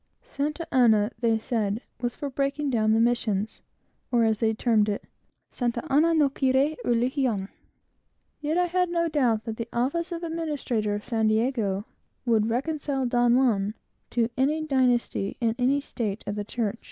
Santa 0.23 0.67
Ana, 0.73 1.11
they 1.19 1.37
said, 1.37 1.79
was 1.99 2.15
for 2.15 2.31
breaking 2.31 2.71
down 2.71 2.91
the 2.93 2.99
missions; 2.99 3.61
or, 4.11 4.23
as 4.23 4.39
they 4.39 4.51
termed 4.51 4.89
it 4.89 5.03
"Santa 5.51 5.83
Ana 5.93 6.15
no 6.15 6.27
quiere 6.27 6.75
religion." 6.83 7.49
Yet 8.39 8.57
I 8.57 8.65
had 8.65 8.89
no 8.89 9.07
doubt 9.07 9.43
that 9.43 9.57
the 9.57 9.69
office 9.71 10.11
of 10.11 10.23
administrador 10.23 10.95
of 10.95 11.05
San 11.05 11.27
Diego 11.27 11.85
would 12.25 12.49
reconcile 12.49 13.05
Don 13.05 13.35
Juan 13.35 13.75
to 14.09 14.31
any 14.35 14.65
dynasty, 14.65 15.37
and 15.39 15.53
any 15.59 15.79
state 15.79 16.23
of 16.25 16.33
the 16.33 16.45
church. 16.45 16.79